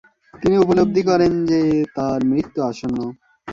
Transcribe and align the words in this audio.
তিনি 0.33 0.55
উপলব্ধি 0.57 1.01
করেন 1.09 1.31
যে 1.45 1.59
তার 1.95 2.19
মৃত্যু 2.29 2.59
আসন্ন। 2.69 2.99